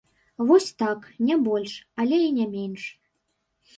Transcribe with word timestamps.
Вось 0.47 0.69
так, 0.83 0.99
не 1.29 1.37
больш, 1.49 1.75
але 2.05 2.17
і 2.31 2.33
не 2.39 2.47
менш. 2.55 2.89